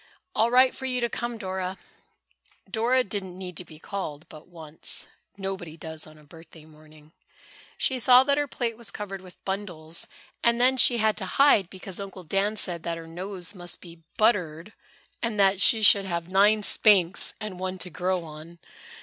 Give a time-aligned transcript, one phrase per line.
[0.33, 1.77] "All right for you to come, Dora."
[2.67, 5.05] Dora didn't need to be called but once.
[5.37, 7.11] Nobody does on a birthday morning.
[7.77, 10.07] She saw that her plate was covered with bundles,
[10.43, 14.01] and then she had to hide because Uncle Dan said that her nose must be
[14.17, 14.73] buttered
[15.21, 18.57] and that she should have nine spanks, and one to grow on.